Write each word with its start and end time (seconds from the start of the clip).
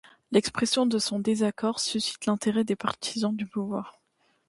L'expression 0.31 0.87
de 0.87 0.97
son 0.97 1.19
désaccord 1.19 1.79
suscite 1.79 2.25
l'intérêt 2.25 2.63
des 2.63 2.75
partisans 2.75 3.35
du 3.35 3.45
pouvoir. 3.45 3.99